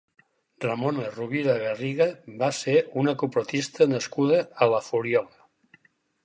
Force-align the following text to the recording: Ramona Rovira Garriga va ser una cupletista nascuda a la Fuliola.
Ramona 0.63 1.03
Rovira 1.17 1.57
Garriga 1.63 2.07
va 2.39 2.49
ser 2.61 2.75
una 3.03 3.13
cupletista 3.25 3.89
nascuda 3.93 4.41
a 4.67 4.71
la 4.73 4.83
Fuliola. 4.89 5.81